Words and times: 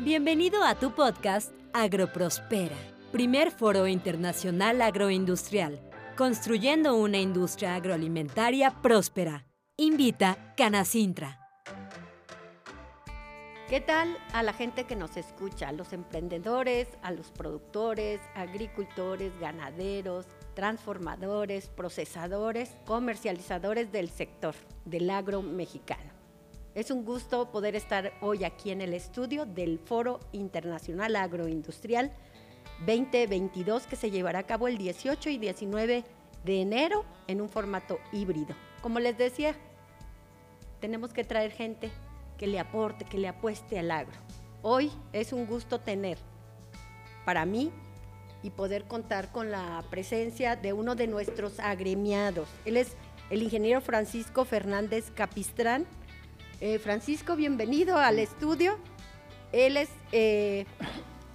Bienvenido 0.00 0.62
a 0.62 0.76
tu 0.76 0.92
podcast 0.92 1.52
Agroprospera, 1.72 2.76
primer 3.10 3.50
foro 3.50 3.88
internacional 3.88 4.80
agroindustrial, 4.80 5.80
construyendo 6.16 6.94
una 6.94 7.18
industria 7.18 7.74
agroalimentaria 7.74 8.80
próspera. 8.80 9.44
Invita 9.76 10.54
Canacintra. 10.56 11.40
¿Qué 13.68 13.80
tal 13.80 14.16
a 14.32 14.44
la 14.44 14.52
gente 14.52 14.84
que 14.84 14.94
nos 14.94 15.16
escucha? 15.16 15.70
A 15.70 15.72
los 15.72 15.92
emprendedores, 15.92 16.86
a 17.02 17.10
los 17.10 17.32
productores, 17.32 18.20
agricultores, 18.36 19.32
ganaderos, 19.40 20.26
transformadores, 20.54 21.70
procesadores, 21.70 22.70
comercializadores 22.86 23.90
del 23.90 24.10
sector 24.10 24.54
del 24.84 25.10
agro 25.10 25.42
mexicano. 25.42 26.17
Es 26.78 26.92
un 26.92 27.04
gusto 27.04 27.50
poder 27.50 27.74
estar 27.74 28.12
hoy 28.20 28.44
aquí 28.44 28.70
en 28.70 28.80
el 28.80 28.94
estudio 28.94 29.46
del 29.46 29.80
Foro 29.80 30.20
Internacional 30.30 31.16
Agroindustrial 31.16 32.12
2022 32.86 33.88
que 33.88 33.96
se 33.96 34.12
llevará 34.12 34.38
a 34.38 34.46
cabo 34.46 34.68
el 34.68 34.78
18 34.78 35.28
y 35.28 35.38
19 35.38 36.04
de 36.44 36.60
enero 36.60 37.04
en 37.26 37.40
un 37.40 37.48
formato 37.48 37.98
híbrido. 38.12 38.54
Como 38.80 39.00
les 39.00 39.18
decía, 39.18 39.56
tenemos 40.80 41.12
que 41.12 41.24
traer 41.24 41.50
gente 41.50 41.90
que 42.36 42.46
le 42.46 42.60
aporte, 42.60 43.04
que 43.04 43.18
le 43.18 43.26
apueste 43.26 43.76
al 43.76 43.90
agro. 43.90 44.16
Hoy 44.62 44.92
es 45.12 45.32
un 45.32 45.46
gusto 45.46 45.80
tener 45.80 46.16
para 47.24 47.44
mí 47.44 47.72
y 48.44 48.50
poder 48.50 48.84
contar 48.84 49.32
con 49.32 49.50
la 49.50 49.82
presencia 49.90 50.54
de 50.54 50.72
uno 50.74 50.94
de 50.94 51.08
nuestros 51.08 51.58
agremiados. 51.58 52.48
Él 52.64 52.76
es 52.76 52.94
el 53.30 53.42
ingeniero 53.42 53.80
Francisco 53.80 54.44
Fernández 54.44 55.10
Capistrán. 55.10 55.84
Eh, 56.60 56.80
Francisco, 56.80 57.36
bienvenido 57.36 57.98
al 57.98 58.18
estudio. 58.18 58.78
Él 59.52 59.76
es 59.76 59.90
eh, 60.10 60.66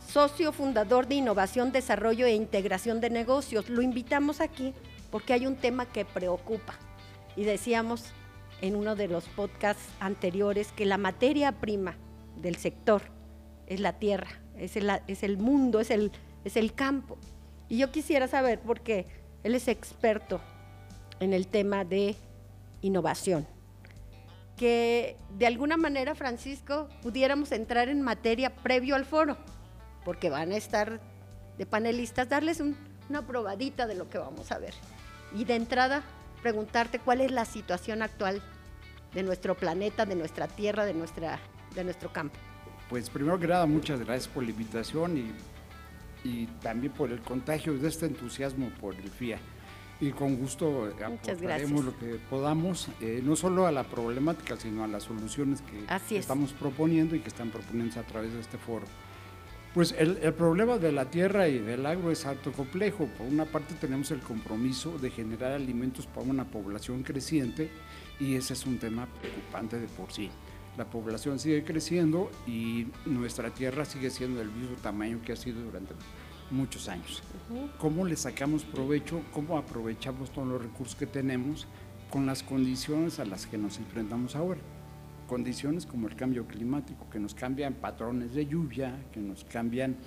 socio 0.06 0.52
fundador 0.52 1.08
de 1.08 1.16
Innovación, 1.16 1.72
Desarrollo 1.72 2.26
e 2.26 2.34
Integración 2.34 3.00
de 3.00 3.10
Negocios. 3.10 3.70
Lo 3.70 3.82
invitamos 3.82 4.42
aquí 4.42 4.74
porque 5.12 5.32
hay 5.32 5.48
un 5.48 5.56
tema 5.56 5.86
que 5.86 6.04
preocupa. 6.04 6.74
Y 7.38 7.46
decíamos, 7.46 8.12
en 8.60 8.76
uno 8.76 8.98
de 8.98 9.08
los 9.08 9.30
podcasts 9.30 9.84
anteriores 10.02 10.74
que 10.74 10.86
la 10.86 10.98
materia 10.98 11.54
prima 11.54 11.96
del 12.36 12.58
sector 12.58 13.04
es 13.68 13.80
la 13.80 13.94
tierra, 13.94 14.42
es 14.58 14.76
el, 14.76 14.92
es 15.08 15.24
el 15.24 15.38
mundo, 15.38 15.80
es 15.80 15.90
el, 15.90 16.12
es 16.44 16.58
el 16.58 16.74
campo. 16.74 17.18
Y 17.70 17.78
yo 17.78 17.94
quisiera 17.94 18.28
saber, 18.28 18.60
porque 18.60 19.08
él 19.44 19.56
es 19.56 19.70
experto 19.70 20.42
en 21.22 21.32
el 21.32 21.48
tema 21.48 21.86
de 21.86 22.18
innovación, 22.82 23.48
que 24.58 25.18
de 25.38 25.48
alguna 25.48 25.78
manera, 25.78 26.16
Francisco, 26.16 26.90
pudiéramos 27.02 27.52
entrar 27.52 27.90
en 27.90 28.02
materia 28.02 28.56
previo 28.56 28.96
al 28.96 29.06
foro, 29.06 29.38
porque 30.06 30.30
van 30.30 30.52
a 30.52 30.58
estar 30.58 31.00
de 31.58 31.66
panelistas, 31.66 32.30
darles 32.30 32.62
una 33.10 33.26
probadita 33.26 33.88
de 33.88 33.96
lo 33.96 34.10
que 34.10 34.18
vamos 34.18 34.52
a 34.52 34.60
ver. 34.60 34.74
Y 35.36 35.46
de 35.46 35.56
entrada, 35.56 36.04
preguntarte 36.42 37.00
cuál 37.00 37.22
es 37.22 37.32
la 37.32 37.46
situación 37.46 38.02
actual 38.02 38.42
de 39.14 39.24
nuestro 39.24 39.56
planeta, 39.56 40.06
de 40.06 40.16
nuestra 40.16 40.48
tierra, 40.48 40.86
de, 40.86 40.94
nuestra, 40.94 41.40
de 41.76 41.84
nuestro 41.84 42.12
campo. 42.12 42.38
Pues 42.90 43.10
primero 43.10 43.40
que 43.40 43.48
nada, 43.48 43.66
muchas 43.66 44.00
gracias 44.00 44.28
por 44.28 44.44
la 44.44 44.50
invitación 44.52 45.18
y, 45.18 45.34
y 46.24 46.46
también 46.62 46.94
por 46.94 47.12
el 47.12 47.22
contagio 47.22 47.78
de 47.78 47.88
este 47.88 48.06
entusiasmo 48.06 48.70
por 48.80 48.96
el 48.96 49.10
FIA. 49.10 49.40
Y 50.04 50.12
con 50.12 50.36
gusto 50.36 50.94
aportaremos 51.02 51.86
lo 51.86 51.98
que 51.98 52.20
podamos, 52.30 52.90
eh, 53.00 53.22
no 53.24 53.38
solo 53.38 53.68
a 53.68 53.72
la 53.72 53.86
problemática, 53.86 54.58
sino 54.58 54.84
a 54.84 54.88
las 54.88 55.04
soluciones 55.04 55.62
que 55.62 56.18
estamos 56.18 56.52
proponiendo 56.52 57.16
y 57.16 57.22
que 57.22 57.30
están 57.30 57.52
proponiendo 57.52 57.98
a 58.02 58.04
través 58.04 58.34
de 58.34 58.42
este 58.42 58.58
foro. 58.58 58.86
Pues 59.74 59.96
el, 59.98 60.18
el, 60.22 60.34
problema 60.34 60.78
de 60.78 60.92
la 60.92 61.06
tierra 61.06 61.48
y 61.48 61.58
del 61.58 61.86
agro 61.86 62.12
es 62.12 62.26
harto 62.26 62.52
complejo. 62.52 63.08
Por 63.18 63.28
una 63.28 63.46
parte 63.46 63.76
tenemos 63.76 64.12
el 64.12 64.20
compromiso 64.20 64.98
de 64.98 65.10
generar 65.10 65.54
alimentos 65.54 66.06
para 66.06 66.28
una 66.28 66.44
población 66.44 67.04
creciente 67.04 67.72
y 68.20 68.36
ese 68.36 68.54
es 68.54 68.66
un 68.66 68.80
tema 68.80 69.08
preocupante 69.22 69.80
de 69.80 69.88
por 69.88 70.12
sí. 70.12 70.30
La 70.78 70.84
población 70.84 71.40
sigue 71.40 71.64
creciendo 71.64 72.30
y 72.46 72.88
nuestra 73.06 73.52
tierra 73.52 73.86
sigue 73.86 74.10
siendo 74.10 74.40
del 74.40 74.52
mismo 74.52 74.76
tamaño 74.82 75.22
que 75.24 75.32
ha 75.32 75.38
sido 75.38 75.62
durante 75.62 75.94
muchos 76.52 76.90
años. 76.90 77.22
¿Cómo 77.78 78.06
le 78.06 78.16
sacamos 78.16 78.64
provecho? 78.64 79.22
¿Cómo 79.32 79.58
aprovechamos 79.58 80.32
todos 80.32 80.48
los 80.48 80.62
recursos 80.62 80.96
que 80.96 81.06
tenemos 81.06 81.68
con 82.10 82.26
las 82.26 82.44
condiciones 82.44 83.20
a 83.20 83.26
las 83.26 83.46
que 83.46 83.58
nos 83.58 83.78
enfrentamos 83.78 84.36
ahora? 84.36 84.62
Condiciones 85.28 85.86
como 85.86 86.08
el 86.08 86.16
cambio 86.16 86.48
climático, 86.48 87.10
que 87.10 87.20
nos 87.20 87.34
cambian 87.34 87.74
patrones 87.76 88.34
de 88.34 88.46
lluvia, 88.46 89.06
que 89.12 89.20
nos 89.20 89.44
cambian 89.46 89.98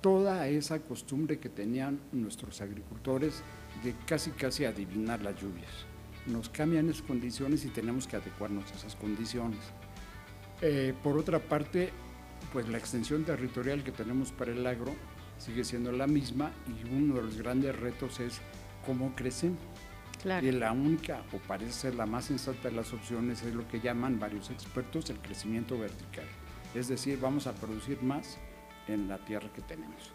toda 0.00 0.48
esa 0.48 0.80
costumbre 0.80 1.38
que 1.38 1.48
tenían 1.48 2.00
nuestros 2.12 2.60
agricultores 2.60 3.42
de 3.84 3.94
casi 4.06 4.30
casi 4.30 4.64
adivinar 4.64 5.20
las 5.20 5.40
lluvias 5.40 5.90
nos 6.26 6.48
cambian 6.48 6.88
esas 6.88 7.02
condiciones 7.02 7.64
y 7.64 7.68
tenemos 7.68 8.06
que 8.06 8.16
adecuarnos 8.16 8.70
a 8.72 8.74
esas 8.74 8.96
condiciones. 8.96 9.60
Eh, 10.62 10.94
por 11.02 11.16
otra 11.16 11.38
parte, 11.38 11.90
pues 12.52 12.68
la 12.68 12.78
extensión 12.78 13.24
territorial 13.24 13.82
que 13.82 13.92
tenemos 13.92 14.32
para 14.32 14.52
el 14.52 14.66
agro 14.66 14.94
sigue 15.40 15.64
siendo 15.64 15.90
la 15.90 16.06
misma 16.06 16.52
y 16.68 16.88
uno 16.88 17.16
de 17.16 17.22
los 17.22 17.36
grandes 17.36 17.74
retos 17.78 18.20
es 18.20 18.40
cómo 18.86 19.14
crecen. 19.16 19.56
Y 20.42 20.50
la 20.50 20.72
única, 20.72 21.22
o 21.32 21.38
parece 21.38 21.72
ser 21.72 21.94
la 21.94 22.04
más 22.04 22.26
sensata 22.26 22.68
de 22.68 22.72
las 22.76 22.92
opciones, 22.92 23.42
es 23.42 23.54
lo 23.54 23.66
que 23.66 23.80
llaman 23.80 24.20
varios 24.20 24.50
expertos 24.50 25.08
el 25.08 25.18
crecimiento 25.18 25.78
vertical. 25.78 26.26
Es 26.74 26.88
decir, 26.88 27.18
vamos 27.18 27.46
a 27.46 27.54
producir 27.54 28.02
más 28.02 28.38
en 28.86 29.08
la 29.08 29.16
tierra 29.18 29.50
que 29.54 29.62
tenemos. 29.62 30.12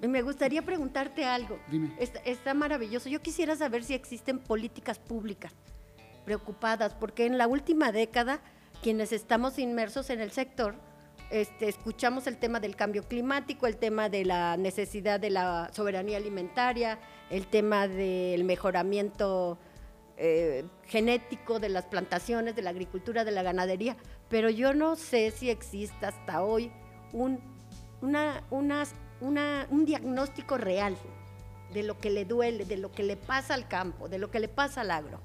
Me 0.00 0.22
gustaría 0.22 0.62
preguntarte 0.62 1.24
algo. 1.24 1.58
Dime. 1.70 1.92
Está, 1.98 2.54
maravilloso. 2.54 3.08
Yo 3.08 3.20
quisiera 3.20 3.56
saber 3.56 3.82
si 3.82 3.94
existen 3.94 4.38
políticas 4.38 4.98
públicas 4.98 5.52
preocupadas, 6.24 6.94
porque 6.94 7.26
en 7.26 7.36
la 7.36 7.46
última 7.46 7.90
década, 7.90 8.40
quienes 8.82 9.12
estamos 9.12 9.58
inmersos 9.58 10.08
en 10.10 10.20
el 10.20 10.30
sector, 10.30 10.76
este, 11.34 11.68
escuchamos 11.68 12.28
el 12.28 12.36
tema 12.36 12.60
del 12.60 12.76
cambio 12.76 13.02
climático, 13.02 13.66
el 13.66 13.76
tema 13.76 14.08
de 14.08 14.24
la 14.24 14.56
necesidad 14.56 15.18
de 15.18 15.30
la 15.30 15.68
soberanía 15.72 16.16
alimentaria, 16.16 17.00
el 17.28 17.48
tema 17.48 17.88
del 17.88 18.44
mejoramiento 18.44 19.58
eh, 20.16 20.64
genético 20.84 21.58
de 21.58 21.70
las 21.70 21.86
plantaciones, 21.86 22.54
de 22.54 22.62
la 22.62 22.70
agricultura, 22.70 23.24
de 23.24 23.32
la 23.32 23.42
ganadería, 23.42 23.96
pero 24.28 24.48
yo 24.48 24.74
no 24.74 24.94
sé 24.94 25.32
si 25.32 25.50
existe 25.50 26.06
hasta 26.06 26.44
hoy 26.44 26.70
un, 27.12 27.40
un 28.00 29.84
diagnóstico 29.84 30.56
real 30.56 30.96
de 31.72 31.82
lo 31.82 31.98
que 31.98 32.10
le 32.10 32.24
duele, 32.26 32.64
de 32.64 32.76
lo 32.76 32.92
que 32.92 33.02
le 33.02 33.16
pasa 33.16 33.54
al 33.54 33.66
campo, 33.66 34.08
de 34.08 34.20
lo 34.20 34.30
que 34.30 34.38
le 34.38 34.46
pasa 34.46 34.82
al 34.82 34.92
agro? 34.92 35.20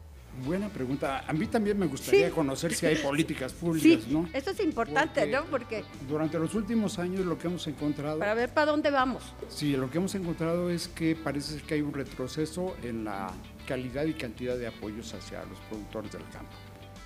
Buena 0.45 0.69
pregunta. 0.69 1.23
A 1.27 1.33
mí 1.33 1.47
también 1.47 1.77
me 1.77 1.85
gustaría 1.85 2.31
conocer 2.31 2.73
si 2.73 2.85
hay 2.85 2.95
políticas 3.03 3.53
públicas, 3.53 4.03
sí, 4.03 4.27
Eso 4.33 4.51
es 4.51 4.59
importante, 4.59 5.27
¿no? 5.27 5.45
Porque 5.45 5.83
durante 6.07 6.39
los 6.39 6.53
últimos 6.55 6.99
años 6.99 7.25
lo 7.25 7.37
que 7.37 7.47
hemos 7.47 7.67
encontrado. 7.67 8.19
Para 8.19 8.33
ver 8.33 8.53
para 8.53 8.71
dónde 8.71 8.91
vamos. 8.91 9.33
Sí, 9.49 9.75
lo 9.75 9.89
que 9.89 9.97
hemos 9.97 10.15
encontrado 10.15 10.69
es 10.69 10.87
que 10.87 11.15
parece 11.15 11.61
que 11.61 11.75
hay 11.75 11.81
un 11.81 11.93
retroceso 11.93 12.75
en 12.83 13.03
la 13.03 13.31
calidad 13.67 14.05
y 14.05 14.13
cantidad 14.13 14.57
de 14.57 14.67
apoyos 14.67 15.13
hacia 15.13 15.43
los 15.45 15.59
productores 15.69 16.11
del 16.11 16.23
campo. 16.31 16.51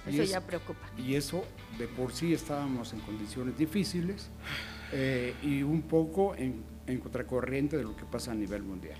Eso 0.07 0.23
ya 0.23 0.41
preocupa. 0.41 0.89
Y 0.97 1.15
eso 1.15 1.45
de 1.77 1.87
por 1.87 2.11
sí 2.13 2.33
estábamos 2.33 2.91
en 2.93 2.99
condiciones 2.99 3.57
difíciles 3.57 4.29
eh, 4.91 5.33
y 5.41 5.63
un 5.63 5.83
poco 5.83 6.35
en 6.35 6.73
en 6.87 6.99
contracorriente 6.99 7.77
de 7.77 7.83
lo 7.83 7.95
que 7.95 8.05
pasa 8.05 8.31
a 8.31 8.35
nivel 8.35 8.63
mundial. 8.63 8.97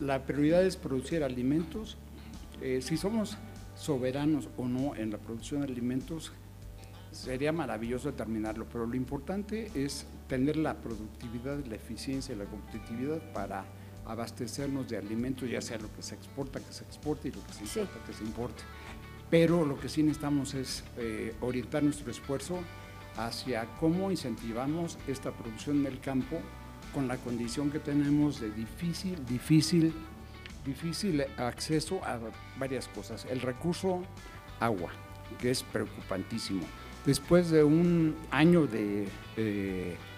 La 0.00 0.24
prioridad 0.24 0.64
es 0.64 0.76
producir 0.76 1.22
alimentos. 1.22 1.96
Eh, 2.62 2.80
si 2.80 2.96
somos 2.96 3.36
soberanos 3.74 4.48
o 4.56 4.68
no 4.68 4.94
en 4.94 5.10
la 5.10 5.18
producción 5.18 5.62
de 5.62 5.66
alimentos, 5.66 6.32
sería 7.10 7.52
maravilloso 7.52 8.10
determinarlo, 8.10 8.66
pero 8.70 8.86
lo 8.86 8.94
importante 8.94 9.70
es 9.74 10.06
tener 10.28 10.56
la 10.56 10.76
productividad, 10.76 11.64
la 11.66 11.74
eficiencia 11.74 12.34
y 12.34 12.38
la 12.38 12.44
competitividad 12.44 13.20
para 13.32 13.64
abastecernos 14.06 14.88
de 14.88 14.96
alimentos, 14.96 15.50
ya 15.50 15.60
sea 15.60 15.78
lo 15.78 15.92
que 15.92 16.02
se 16.02 16.14
exporta, 16.14 16.60
que 16.60 16.72
se 16.72 16.84
exporte 16.84 17.28
y 17.28 17.32
lo 17.32 17.44
que 17.44 17.52
se 17.52 17.64
importa, 17.64 18.06
que 18.06 18.12
se 18.12 18.24
importe. 18.24 18.62
Pero 19.28 19.66
lo 19.66 19.78
que 19.78 19.88
sí 19.88 20.02
necesitamos 20.02 20.54
es 20.54 20.84
eh, 20.98 21.34
orientar 21.40 21.82
nuestro 21.82 22.10
esfuerzo 22.10 22.58
hacia 23.16 23.66
cómo 23.80 24.10
incentivamos 24.10 24.98
esta 25.08 25.32
producción 25.32 25.80
en 25.80 25.86
el 25.86 26.00
campo 26.00 26.38
con 26.94 27.08
la 27.08 27.16
condición 27.16 27.70
que 27.70 27.78
tenemos 27.78 28.40
de 28.40 28.50
difícil, 28.50 29.24
difícil, 29.26 29.92
difícil 30.64 31.24
acceso 31.36 32.04
a 32.04 32.18
varias 32.58 32.88
cosas. 32.88 33.26
El 33.30 33.40
recurso 33.40 34.02
agua, 34.60 34.90
que 35.38 35.50
es 35.50 35.62
preocupantísimo. 35.62 36.62
Después 37.06 37.50
de 37.50 37.64
un 37.64 38.14
año 38.30 38.66
de 38.66 39.06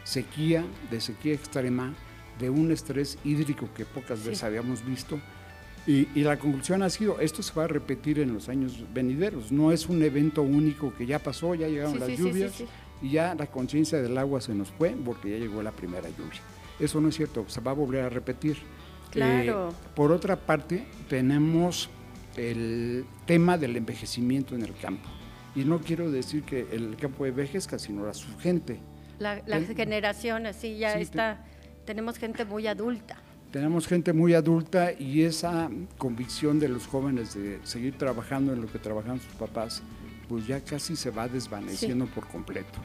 sequía, 0.04 0.64
de 0.90 1.00
sequía 1.00 1.34
extrema, 1.34 1.94
de 2.38 2.50
un 2.50 2.70
estrés 2.70 3.18
hídrico 3.24 3.68
que 3.74 3.84
pocas 3.84 4.24
veces 4.24 4.42
habíamos 4.42 4.84
visto, 4.84 5.18
y, 5.86 6.06
la 6.22 6.38
conclusión 6.38 6.82
ha 6.82 6.88
sido, 6.88 7.20
esto 7.20 7.42
se 7.42 7.52
va 7.52 7.64
a 7.64 7.68
repetir 7.68 8.18
en 8.18 8.32
los 8.32 8.48
años 8.48 8.82
venideros, 8.94 9.52
no 9.52 9.70
es 9.70 9.86
un 9.86 10.02
evento 10.02 10.40
único 10.40 10.94
que 10.94 11.04
ya 11.04 11.18
pasó, 11.18 11.54
ya 11.54 11.68
llegaron 11.68 12.00
las 12.00 12.08
lluvias 12.16 12.64
y 13.02 13.10
ya 13.10 13.34
la 13.34 13.46
conciencia 13.46 14.00
del 14.00 14.16
agua 14.16 14.40
se 14.40 14.54
nos 14.54 14.70
fue 14.70 14.96
porque 15.04 15.30
ya 15.30 15.36
llegó 15.36 15.62
la 15.62 15.72
primera 15.72 16.08
lluvia. 16.08 16.40
Eso 16.80 17.02
no 17.02 17.08
es 17.08 17.16
cierto, 17.16 17.44
se 17.48 17.60
va 17.60 17.72
a 17.72 17.74
volver 17.74 18.02
a 18.04 18.08
repetir. 18.08 18.56
Claro. 19.14 19.70
Eh, 19.70 19.74
por 19.94 20.12
otra 20.12 20.36
parte, 20.36 20.84
tenemos 21.08 21.88
el 22.36 23.04
tema 23.26 23.56
del 23.56 23.76
envejecimiento 23.76 24.54
en 24.54 24.62
el 24.62 24.74
campo. 24.76 25.08
Y 25.54 25.64
no 25.64 25.78
quiero 25.78 26.10
decir 26.10 26.42
que 26.42 26.66
el 26.72 26.96
campo 26.96 27.24
envejezca, 27.24 27.78
sino 27.78 28.04
la 28.04 28.12
su 28.12 28.36
gente. 28.38 28.80
La, 29.18 29.40
la 29.46 29.60
generación, 29.60 30.46
así 30.46 30.76
ya 30.76 30.98
está, 30.98 31.44
tenemos 31.84 32.18
gente 32.18 32.44
muy 32.44 32.66
adulta. 32.66 33.16
Tenemos 33.52 33.86
gente 33.86 34.12
muy 34.12 34.34
adulta 34.34 34.90
y 34.92 35.22
esa 35.22 35.70
convicción 35.96 36.58
de 36.58 36.68
los 36.68 36.88
jóvenes 36.88 37.34
de 37.34 37.60
seguir 37.62 37.96
trabajando 37.96 38.52
en 38.52 38.62
lo 38.62 38.66
que 38.66 38.80
trabajan 38.80 39.20
sus 39.20 39.32
papás, 39.34 39.80
pues 40.28 40.44
ya 40.48 40.60
casi 40.60 40.96
se 40.96 41.10
va 41.10 41.28
desvaneciendo 41.28 42.06
por 42.06 42.26
completo. 42.26 42.80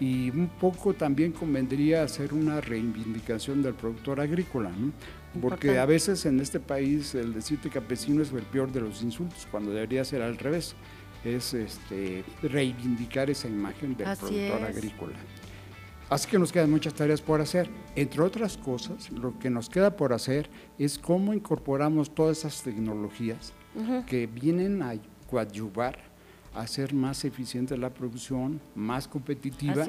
Y 0.00 0.30
un 0.30 0.48
poco 0.48 0.94
también 0.94 1.32
convendría 1.32 2.04
hacer 2.04 2.32
una 2.32 2.62
reivindicación 2.62 3.62
del 3.62 3.74
productor 3.74 4.20
agrícola, 4.20 4.70
porque 5.40 5.78
a 5.78 5.86
veces 5.86 6.24
en 6.26 6.40
este 6.40 6.60
país 6.60 7.14
el 7.14 7.34
decirte 7.34 7.70
campesino 7.70 8.22
es 8.22 8.32
el 8.32 8.42
peor 8.42 8.72
de 8.72 8.80
los 8.80 9.02
insultos, 9.02 9.46
cuando 9.50 9.70
debería 9.70 10.04
ser 10.04 10.22
al 10.22 10.38
revés, 10.38 10.74
es 11.24 11.54
este, 11.54 12.24
reivindicar 12.42 13.28
esa 13.30 13.48
imagen 13.48 13.96
del 13.96 14.16
productor 14.16 14.62
agrícola. 14.62 15.16
Así 16.10 16.26
que 16.28 16.38
nos 16.38 16.52
quedan 16.52 16.70
muchas 16.70 16.94
tareas 16.94 17.20
por 17.20 17.40
hacer. 17.40 17.68
Entre 17.94 18.22
otras 18.22 18.56
cosas, 18.56 19.10
lo 19.10 19.38
que 19.38 19.50
nos 19.50 19.68
queda 19.68 19.94
por 19.94 20.14
hacer 20.14 20.48
es 20.78 20.98
cómo 20.98 21.34
incorporamos 21.34 22.14
todas 22.14 22.38
esas 22.38 22.62
tecnologías 22.62 23.52
que 24.06 24.26
vienen 24.26 24.82
a 24.82 24.94
coadyuvar 25.28 25.98
a 26.54 26.62
hacer 26.62 26.94
más 26.94 27.24
eficiente 27.24 27.76
la 27.76 27.90
producción, 27.90 28.60
más 28.74 29.06
competitiva 29.06 29.86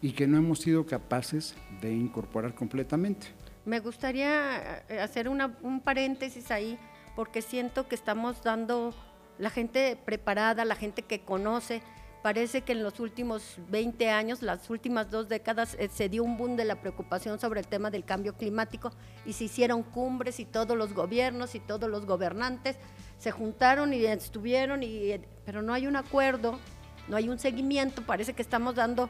y 0.00 0.12
que 0.12 0.26
no 0.26 0.38
hemos 0.38 0.60
sido 0.60 0.86
capaces 0.86 1.54
de 1.80 1.94
incorporar 1.94 2.54
completamente. 2.54 3.28
Me 3.68 3.80
gustaría 3.80 4.82
eh, 4.88 5.00
hacer 5.00 5.28
un 5.28 5.80
paréntesis 5.84 6.50
ahí 6.50 6.78
porque 7.14 7.42
siento 7.42 7.86
que 7.86 7.94
estamos 7.94 8.42
dando 8.42 8.94
la 9.38 9.50
gente 9.50 9.96
preparada, 10.04 10.64
la 10.64 10.74
gente 10.74 11.02
que 11.02 11.20
conoce, 11.20 11.82
Parece 12.22 12.62
que 12.62 12.72
en 12.72 12.82
los 12.82 12.98
últimos 12.98 13.58
20 13.68 14.10
años, 14.10 14.42
las 14.42 14.68
últimas 14.70 15.08
dos 15.08 15.28
décadas, 15.28 15.76
eh, 15.78 15.88
se 15.88 16.08
dio 16.08 16.24
un 16.24 16.36
boom 16.36 16.56
de 16.56 16.64
la 16.64 16.80
preocupación 16.80 17.38
sobre 17.38 17.60
el 17.60 17.68
tema 17.68 17.90
del 17.90 18.04
cambio 18.04 18.34
climático 18.34 18.90
y 19.24 19.34
se 19.34 19.44
hicieron 19.44 19.84
cumbres 19.84 20.40
y 20.40 20.44
todos 20.44 20.76
los 20.76 20.94
gobiernos 20.94 21.54
y 21.54 21.60
todos 21.60 21.88
los 21.88 22.06
gobernantes 22.06 22.76
se 23.18 23.30
juntaron 23.30 23.94
y 23.94 24.04
estuvieron, 24.04 24.82
y, 24.82 25.20
pero 25.44 25.62
no 25.62 25.72
hay 25.72 25.86
un 25.86 25.94
acuerdo, 25.94 26.58
no 27.06 27.16
hay 27.16 27.28
un 27.28 27.38
seguimiento, 27.38 28.02
parece 28.02 28.34
que 28.34 28.42
estamos 28.42 28.74
dando 28.74 29.08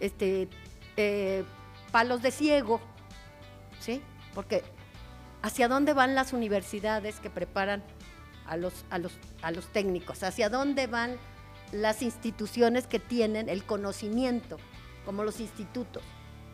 este, 0.00 0.48
eh, 0.96 1.44
palos 1.92 2.20
de 2.20 2.32
ciego, 2.32 2.80
¿sí? 3.80 4.02
Porque 4.34 4.62
¿hacia 5.42 5.68
dónde 5.68 5.92
van 5.92 6.14
las 6.14 6.32
universidades 6.32 7.18
que 7.20 7.30
preparan 7.30 7.82
a 8.46 8.56
los, 8.56 8.84
a 8.90 8.98
los, 8.98 9.12
a 9.42 9.50
los 9.50 9.66
técnicos? 9.72 10.22
¿Hacia 10.22 10.48
dónde 10.48 10.86
van 10.86 11.16
las 11.72 12.02
instituciones 12.02 12.86
que 12.86 12.98
tienen 12.98 13.48
el 13.48 13.64
conocimiento, 13.64 14.58
como 15.04 15.24
los 15.24 15.40
institutos 15.40 16.02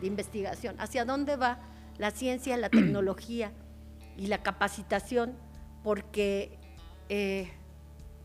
de 0.01 0.07
investigación, 0.07 0.77
hacia 0.79 1.05
dónde 1.05 1.37
va 1.37 1.59
la 1.99 2.11
ciencia, 2.11 2.57
la 2.57 2.69
tecnología 2.69 3.53
y 4.17 4.27
la 4.27 4.43
capacitación, 4.43 5.35
porque 5.83 6.59
eh, 7.09 7.51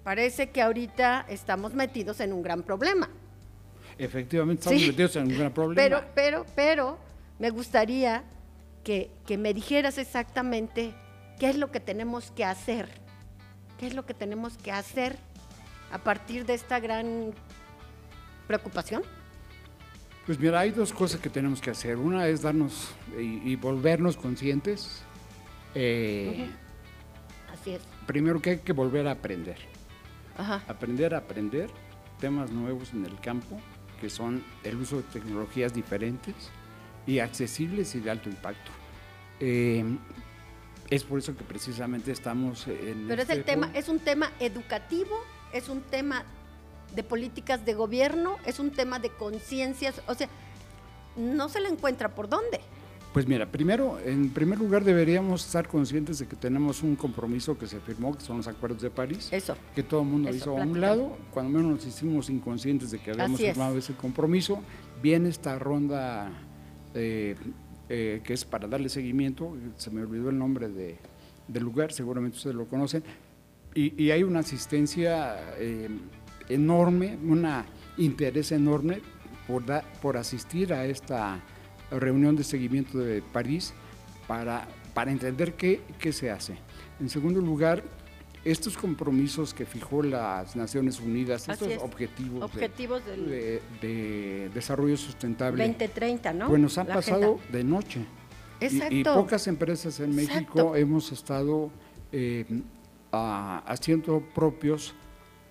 parece 0.04 0.50
que 0.50 0.62
ahorita 0.62 1.26
estamos 1.30 1.74
metidos 1.74 2.20
en 2.20 2.34
un 2.34 2.42
gran 2.42 2.64
problema. 2.64 3.10
Efectivamente, 3.98 4.62
estamos 4.62 4.82
metidos 4.82 5.16
en 5.16 5.24
un 5.28 5.38
gran 5.38 5.54
problema. 5.54 5.82
Pero, 5.82 6.04
pero, 6.14 6.46
pero, 6.56 6.98
me 7.40 7.50
gustaría 7.50 8.24
que, 8.84 9.12
que 9.26 9.38
me 9.38 9.54
dijeras 9.54 9.98
exactamente 9.98 10.94
qué 11.40 11.50
es 11.50 11.58
lo 11.58 11.72
que 11.72 11.80
tenemos 11.80 12.32
que 12.32 12.46
hacer, 12.46 12.90
qué 13.80 13.88
es 13.88 13.94
lo 13.94 14.06
que 14.06 14.14
tenemos 14.14 14.58
que 14.58 14.72
hacer 14.72 15.18
a 15.92 15.98
partir 15.98 16.46
de 16.46 16.54
esta 16.54 16.80
gran 16.80 17.34
preocupación? 18.48 19.04
Pues 20.26 20.40
mira, 20.40 20.60
hay 20.60 20.72
dos 20.72 20.94
cosas 20.94 21.20
que 21.20 21.30
tenemos 21.30 21.60
que 21.62 21.72
hacer. 21.72 21.98
Una 21.98 22.28
es 22.28 22.44
darnos 22.44 22.94
y, 23.18 23.56
volvernos 23.56 24.16
conscientes. 24.16 25.02
Eh, 25.74 26.48
Así 27.52 27.72
es. 27.72 27.82
Primero 28.06 28.42
que 28.42 28.52
hay 28.52 28.58
que 28.60 28.74
volver 28.74 29.08
a 29.08 29.12
aprender. 29.12 29.58
Aprender 30.68 31.14
a 31.14 31.20
aprender 31.20 31.70
temas 32.20 32.52
nuevos 32.52 32.94
en 32.94 33.06
el 33.06 33.20
campo, 33.20 33.60
que 34.00 34.10
son 34.10 34.44
el 34.64 34.78
uso 34.78 34.98
de 34.98 35.04
tecnologías 35.04 35.74
diferentes 35.74 36.52
y 37.06 37.20
accesibles 37.20 37.96
y 37.96 38.00
de 38.00 38.12
alto 38.12 38.30
impacto. 38.30 38.72
Eh, 39.40 39.84
es 40.90 41.04
por 41.04 41.20
eso 41.20 41.36
que 41.36 41.44
precisamente 41.44 42.12
estamos 42.12 42.68
en... 42.68 43.06
Pero 43.08 43.22
es, 43.22 43.30
el 43.30 43.40
este 43.40 43.52
tema, 43.52 43.72
es 43.74 43.88
un 43.90 44.00
tema 44.00 44.32
educativo 44.40 45.18
es 45.54 45.70
un 45.70 45.82
tema 45.82 46.24
de 46.96 47.04
políticas 47.04 47.66
de 47.66 47.74
gobierno, 47.74 48.38
es 48.46 48.60
un 48.60 48.72
tema 48.72 49.00
de 49.00 49.10
conciencias, 49.10 50.02
o 50.08 50.14
sea, 50.14 50.28
no 51.16 51.50
se 51.50 51.62
le 51.62 51.70
encuentra 51.70 52.14
por 52.14 52.30
dónde. 52.30 52.60
Pues 53.14 53.28
mira, 53.28 53.46
primero, 53.46 54.00
en 54.06 54.30
primer 54.30 54.58
lugar 54.58 54.86
deberíamos 54.86 55.46
estar 55.46 55.68
conscientes 55.68 56.20
de 56.20 56.28
que 56.28 56.38
tenemos 56.38 56.82
un 56.82 56.96
compromiso 56.96 57.58
que 57.58 57.68
se 57.68 57.80
firmó, 57.82 58.16
que 58.16 58.22
son 58.22 58.38
los 58.38 58.48
acuerdos 58.48 58.82
de 58.82 58.90
París. 58.90 59.28
Eso. 59.32 59.56
Que 59.76 59.84
todo 59.84 60.02
el 60.02 60.08
mundo 60.08 60.30
hizo 60.34 60.58
a 60.58 60.64
un 60.64 60.80
lado, 60.80 61.18
cuando 61.34 61.58
menos 61.58 61.74
nos 61.74 61.86
hicimos 61.86 62.30
inconscientes 62.30 62.92
de 62.92 63.00
que 63.00 63.12
habíamos 63.12 63.40
firmado 63.42 63.78
ese 63.78 63.94
compromiso. 63.94 64.62
Viene 65.02 65.28
esta 65.28 65.60
ronda 65.60 66.32
eh, 66.94 67.36
eh, 67.90 68.22
que 68.24 68.34
es 68.34 68.46
para 68.46 68.68
darle 68.68 68.90
seguimiento, 68.90 69.56
se 69.76 69.92
me 69.92 70.02
olvidó 70.02 70.30
el 70.30 70.38
nombre 70.38 70.70
de, 70.70 70.98
del 71.48 71.64
lugar, 71.64 71.92
seguramente 71.92 72.38
ustedes 72.38 72.56
lo 72.56 72.66
conocen, 72.66 73.04
y, 73.74 74.12
hay 74.12 74.24
una 74.24 74.40
asistencia 74.40 75.38
eh, 75.58 75.88
enorme, 76.50 77.18
un 77.24 77.48
interés 77.98 78.52
enorme 78.52 79.00
por, 79.48 79.64
por 80.02 80.18
asistir 80.18 80.74
a 80.74 80.86
esta 80.86 81.42
reunión 81.90 82.36
de 82.36 82.44
seguimiento 82.44 82.98
de 82.98 83.22
París 83.22 83.74
para, 84.28 84.68
para 84.94 85.12
entender 85.12 85.54
qué, 85.54 85.82
qué 86.00 86.12
se 86.12 86.32
hace. 86.32 86.56
En 87.00 87.10
segundo 87.10 87.40
lugar, 87.40 87.84
estos 88.44 88.78
compromisos 88.78 89.54
que 89.54 89.66
fijó 89.66 90.02
las 90.02 90.56
Naciones 90.56 91.00
Unidas, 91.00 91.48
estos 91.48 91.78
objetivos, 91.82 92.44
objetivos 92.44 93.06
de, 93.06 93.62
de, 93.82 94.50
desarrollo 94.54 94.98
sustentable. 94.98 95.64
2030, 95.64 96.34
¿no? 96.34 96.48
Pues 96.48 96.62
nos 96.62 96.78
han 96.78 96.88
pasado 96.88 97.40
de 97.52 97.64
noche. 97.64 98.06
Exacto. 98.60 98.96
Y, 98.96 99.04
pocas 99.04 99.48
empresas 99.48 100.00
en 100.00 100.16
México 100.16 100.76
hemos 100.76 101.12
estado 101.12 101.72
eh, 102.12 102.46
haciendo 103.12 104.22
propios 104.34 104.94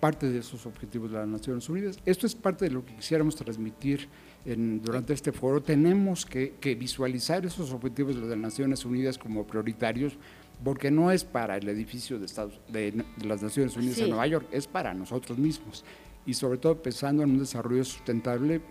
parte 0.01 0.29
de 0.29 0.39
esos 0.39 0.65
objetivos 0.65 1.11
de 1.11 1.19
las 1.19 1.27
Naciones 1.27 1.69
Unidas. 1.69 1.99
Esto 2.05 2.25
es 2.25 2.33
parte 2.33 2.65
de 2.65 2.71
lo 2.71 2.83
que 2.83 2.95
quisiéramos 2.95 3.35
transmitir 3.35 4.09
durante 4.43 5.13
este 5.13 5.31
foro. 5.31 5.61
Tenemos 5.61 6.25
que, 6.25 6.75
visualizar 6.77 7.45
esos 7.45 7.71
objetivos 7.71 8.15
de 8.15 8.27
las 8.27 8.37
Naciones 8.37 8.83
Unidas 8.83 9.17
como 9.17 9.45
prioritarios, 9.45 10.17
porque 10.63 10.91
no 10.91 11.11
es 11.11 11.23
para 11.23 11.57
el 11.57 11.67
edificio 11.69 12.19
de, 12.19 12.25
Estados, 12.25 12.59
de, 12.67 13.03
las 13.23 13.41
Naciones 13.41 13.75
Unidas 13.75 13.97
en 13.99 14.09
Nueva 14.09 14.27
York, 14.27 14.47
es 14.51 14.67
para 14.67 14.93
nosotros 14.93 15.37
mismos. 15.37 15.83
Y 16.25 16.33
sobre 16.33 16.59
todo 16.59 16.81
pensando 16.81 17.23
en 17.23 17.31
un 17.31 17.39
desarrollo 17.39 17.83
sustentable 17.83 18.61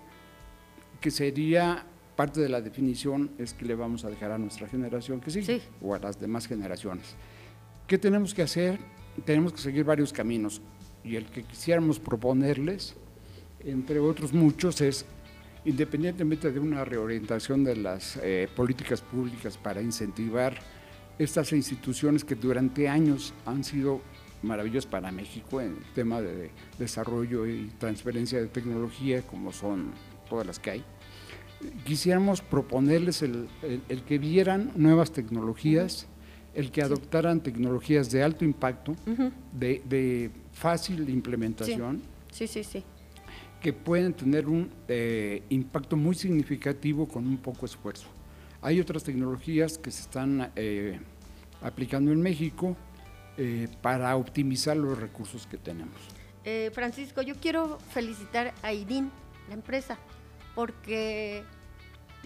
que 1.00 1.11
sería 1.11 1.85
parte 2.14 2.40
de 2.40 2.49
la 2.49 2.61
definición 2.61 3.30
es 3.38 3.54
que 3.54 3.64
le 3.64 3.75
vamos 3.75 4.04
a 4.04 4.11
dejar 4.11 4.30
a 4.30 4.38
nuestra 4.38 4.68
generación 4.68 5.20
que 5.20 5.30
sigue 5.30 5.62
o 5.80 5.94
a 5.94 5.99
las 5.99 6.20
demás 6.20 6.47
generaciones. 6.47 7.16
¿Qué 7.87 7.99
tenemos 7.99 8.35
que 8.35 8.42
hacer? 8.42 8.78
Tenemos 9.25 9.52
que 9.52 9.59
seguir 9.61 9.85
varios 9.85 10.12
caminos 10.12 10.61
y 11.02 11.16
el 11.16 11.26
que 11.26 11.42
quisiéramos 11.42 11.99
proponerles, 11.99 12.94
entre 13.61 13.99
otros 13.99 14.32
muchos, 14.32 14.80
es, 14.80 15.06
independientemente 15.64 16.52
de 16.52 16.61
una 16.61 16.85
reorientación 16.85 17.64
de 17.64 17.76
las 17.76 18.18
eh, 18.23 18.49
políticas 18.54 19.00
públicas 19.00 19.56
para 19.56 19.80
incentivar 19.82 20.54
estas 21.20 21.52
instituciones 21.52 22.24
que 22.24 22.34
durante 22.34 22.88
años 22.88 23.34
han 23.44 23.62
sido 23.62 24.00
maravillosas 24.42 24.90
para 24.90 25.12
México 25.12 25.60
en 25.60 25.76
el 25.76 25.92
tema 25.94 26.22
de 26.22 26.50
desarrollo 26.78 27.46
y 27.46 27.70
transferencia 27.78 28.40
de 28.40 28.46
tecnología, 28.46 29.20
como 29.20 29.52
son 29.52 29.92
todas 30.30 30.46
las 30.46 30.58
que 30.58 30.70
hay, 30.70 30.84
quisiéramos 31.84 32.40
proponerles 32.40 33.20
el, 33.20 33.48
que 34.06 34.18
vieran 34.18 34.72
nuevas 34.76 35.12
tecnologías, 35.12 36.06
el 36.54 36.70
que 36.70 36.80
adoptaran 36.80 37.42
tecnologías 37.42 38.10
de 38.10 38.22
alto 38.22 38.46
impacto, 38.46 38.96
de, 39.52 40.30
fácil 40.52 41.06
implementación. 41.10 42.00
Sí, 42.32 42.46
sí, 42.46 42.64
sí. 42.64 42.82
Que 43.60 43.74
pueden 43.74 44.14
tener 44.14 44.48
un 44.48 44.70
eh, 44.88 45.42
impacto 45.50 45.98
muy 45.98 46.14
significativo 46.14 47.06
con 47.06 47.26
un 47.26 47.36
poco 47.36 47.66
esfuerzo. 47.66 48.06
Hay 48.62 48.80
otras 48.80 49.04
tecnologías 49.04 49.76
que 49.76 49.90
se 49.90 50.02
están 50.02 50.50
eh, 50.56 50.98
aplicando 51.62 52.12
en 52.12 52.21
México 52.21 52.76
eh, 53.37 53.69
para 53.83 54.14
optimizar 54.17 54.76
los 54.76 54.99
recursos 54.99 55.47
que 55.47 55.59
tenemos. 55.59 55.95
Francisco, 56.73 57.23
yo 57.23 57.37
quiero 57.37 57.79
felicitar 57.93 58.52
a 58.62 58.73
IDIN, 58.73 59.12
la 59.49 59.55
empresa, 59.55 59.99
porque 60.55 61.45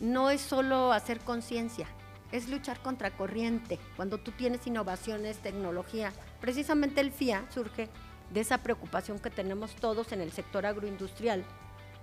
no 0.00 0.30
es 0.30 0.40
solo 0.40 0.92
hacer 0.92 1.20
conciencia, 1.20 1.86
es 2.32 2.48
luchar 2.48 2.80
contra 2.80 3.10
corriente. 3.10 3.78
Cuando 3.96 4.18
tú 4.18 4.32
tienes 4.32 4.66
innovaciones, 4.66 5.38
tecnología, 5.38 6.12
precisamente 6.40 7.00
el 7.00 7.12
FIA 7.12 7.44
surge 7.50 7.88
de 8.32 8.40
esa 8.40 8.58
preocupación 8.58 9.18
que 9.18 9.30
tenemos 9.30 9.76
todos 9.76 10.12
en 10.12 10.20
el 10.20 10.32
sector 10.32 10.66
agroindustrial. 10.66 11.44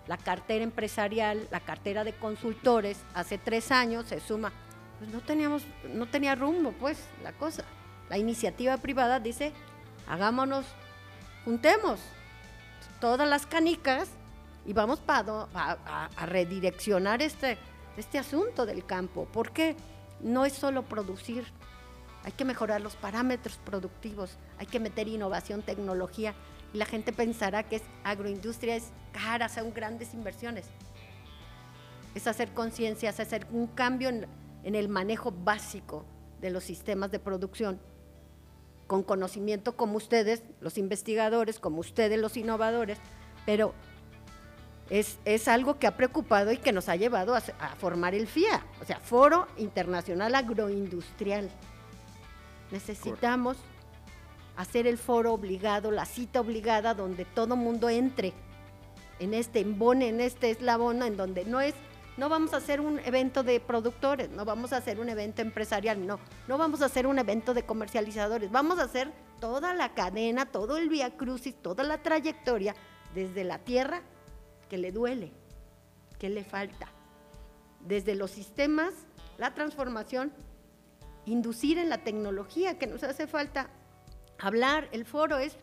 La 0.07 0.17
cartera 0.17 0.63
empresarial, 0.63 1.47
la 1.51 1.59
cartera 1.59 2.03
de 2.03 2.13
consultores, 2.13 3.03
hace 3.13 3.37
tres 3.37 3.71
años 3.71 4.07
se 4.07 4.19
suma, 4.19 4.51
pues 5.01 5.11
no 5.11 5.21
teníamos, 5.21 5.63
no 5.95 6.05
tenía 6.05 6.35
rumbo, 6.35 6.73
pues, 6.73 6.99
la 7.23 7.31
cosa. 7.33 7.63
La 8.07 8.19
iniciativa 8.19 8.77
privada 8.77 9.19
dice, 9.19 9.51
hagámonos, 10.07 10.63
juntemos 11.43 11.99
todas 12.99 13.27
las 13.27 13.47
canicas 13.47 14.09
y 14.63 14.73
vamos 14.73 14.99
para 14.99 15.47
a, 15.55 16.07
a, 16.15 16.25
redireccionar 16.27 17.23
este, 17.23 17.57
este 17.97 18.19
asunto 18.19 18.67
del 18.67 18.85
campo. 18.85 19.27
porque 19.33 19.75
No 20.19 20.45
es 20.45 20.53
solo 20.53 20.83
producir, 20.83 21.45
hay 22.23 22.33
que 22.33 22.45
mejorar 22.45 22.79
los 22.79 22.95
parámetros 22.95 23.57
productivos, 23.65 24.37
hay 24.59 24.67
que 24.67 24.79
meter 24.79 25.07
innovación, 25.07 25.63
tecnología. 25.63 26.35
Y 26.75 26.77
la 26.77 26.85
gente 26.85 27.11
pensará 27.11 27.63
que 27.63 27.77
es 27.77 27.83
agroindustria, 28.03 28.75
es 28.75 28.91
cara, 29.13 29.49
son 29.49 29.73
grandes 29.73 30.13
inversiones. 30.13 30.67
Es 32.13 32.27
hacer 32.27 32.53
conciencia, 32.53 33.09
es 33.09 33.19
hacer 33.19 33.47
un 33.49 33.65
cambio 33.65 34.09
en, 34.09 34.27
en 34.63 34.75
el 34.75 34.89
manejo 34.89 35.31
básico 35.31 36.05
de 36.39 36.49
los 36.49 36.63
sistemas 36.63 37.11
de 37.11 37.19
producción, 37.19 37.79
con 38.87 39.03
conocimiento 39.03 39.75
como 39.77 39.97
ustedes, 39.97 40.43
los 40.59 40.77
investigadores, 40.77 41.59
como 41.59 41.79
ustedes, 41.79 42.19
los 42.19 42.35
innovadores, 42.35 42.97
pero 43.45 43.73
es, 44.89 45.47
algo 45.47 45.79
que 45.79 45.87
ha 45.87 45.95
preocupado 45.95 46.51
y 46.51 46.57
que 46.57 46.73
nos 46.73 46.89
ha 46.89 46.97
llevado 46.97 47.33
a, 47.33 47.41
formar 47.77 48.13
el 48.13 48.27
FIA, 48.27 48.65
o 48.81 48.85
sea, 48.85 48.99
Foro 48.99 49.47
Internacional 49.57 50.35
Agroindustrial. 50.35 51.49
Necesitamos 52.71 53.57
hacer 54.57 54.87
el 54.87 54.97
foro 54.97 55.33
obligado, 55.33 55.91
la 55.91 56.05
cita 56.05 56.41
obligada, 56.41 56.93
donde 56.93 57.25
todo 57.25 57.55
mundo 57.55 57.89
entre 57.89 58.33
en 59.19 59.33
este 59.33 59.59
embone, 59.59 60.09
en 60.09 60.19
este 60.19 60.49
eslabón, 60.49 61.01
en 61.03 61.15
donde 61.15 61.45
no 61.45 61.61
es, 61.61 61.73
no 62.21 62.29
vamos 62.29 62.53
a 62.53 62.57
hacer 62.57 62.81
un 62.81 62.99
evento 62.99 63.41
de 63.41 63.59
productores, 63.59 64.29
no 64.29 64.45
vamos 64.45 64.73
a 64.73 64.77
hacer 64.77 64.99
un 64.99 65.09
evento 65.09 65.41
empresarial, 65.41 66.05
no, 66.05 66.19
no 66.47 66.59
vamos 66.59 66.83
a 66.83 66.85
hacer 66.85 67.07
un 67.07 67.17
evento 67.17 67.55
de 67.55 67.63
comercializadores, 67.63 68.51
vamos 68.51 68.77
a 68.77 68.83
hacer 68.83 69.11
toda 69.39 69.73
la 69.73 69.95
cadena, 69.95 70.45
todo 70.45 70.77
el 70.77 70.87
vía 70.87 71.17
crucis, 71.17 71.55
toda 71.55 71.83
la 71.83 72.03
trayectoria, 72.03 72.75
desde 73.15 73.43
la 73.43 73.57
tierra 73.57 74.03
que 74.69 74.77
le 74.77 74.91
duele, 74.91 75.31
que 76.19 76.29
le 76.29 76.43
falta. 76.43 76.89
Desde 77.79 78.13
los 78.13 78.29
sistemas, 78.29 78.93
la 79.39 79.55
transformación, 79.55 80.31
inducir 81.25 81.79
en 81.79 81.89
la 81.89 82.03
tecnología 82.03 82.77
que 82.77 82.85
nos 82.85 83.01
hace 83.01 83.25
falta. 83.25 83.71
Hablar, 84.37 84.89
el 84.91 85.05
foro 85.05 85.39
es 85.39 85.57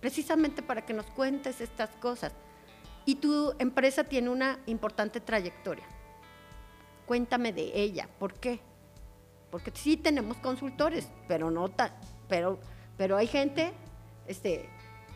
precisamente 0.00 0.62
para 0.62 0.86
que 0.86 0.94
nos 0.94 1.04
cuentes 1.10 1.60
estas 1.60 1.90
cosas. 1.96 2.32
Y 3.04 3.16
tu 3.16 3.54
empresa 3.58 4.04
tiene 4.04 4.30
una 4.30 4.58
importante 4.64 5.20
trayectoria. 5.20 5.84
Cuéntame 7.08 7.54
de 7.54 7.72
ella, 7.74 8.06
¿por 8.18 8.34
qué? 8.34 8.60
Porque 9.50 9.72
sí 9.74 9.96
tenemos 9.96 10.36
consultores, 10.36 11.08
pero 11.26 11.50
no 11.50 11.72
pero, 12.28 12.60
pero 12.98 13.16
hay 13.16 13.26
gente 13.26 13.72
este, 14.26 14.68